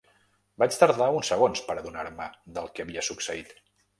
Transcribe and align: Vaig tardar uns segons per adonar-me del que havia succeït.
Vaig 0.63 0.77
tardar 0.83 1.09
uns 1.17 1.29
segons 1.33 1.61
per 1.67 1.77
adonar-me 1.83 2.29
del 2.57 2.73
que 2.79 2.87
havia 2.87 3.07
succeït. 3.11 3.55